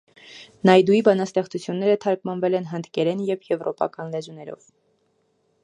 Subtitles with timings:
[0.67, 4.65] Նայդուի բանաստեղծությունները թարգմանվել են հնդկերեն և եվրոպական լեզուներով։